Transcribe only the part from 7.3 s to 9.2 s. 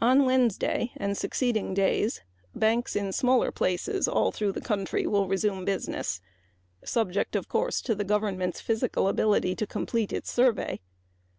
of course, to the government's physical